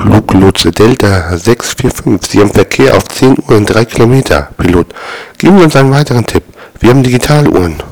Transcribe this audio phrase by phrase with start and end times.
[0.00, 4.48] Fluglotse Delta 645, Sie haben Verkehr auf 10 Uhr in 3 Kilometer.
[4.56, 4.86] Pilot,
[5.36, 6.42] geben Sie uns einen weiteren Tipp.
[6.80, 7.82] Wir haben Digitaluhren.